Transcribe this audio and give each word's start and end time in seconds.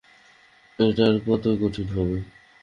এটা 0.79 1.03
আর 1.05 1.15
কতই 1.25 1.55
কঠিন 1.61 1.87
হবে! 1.95 2.17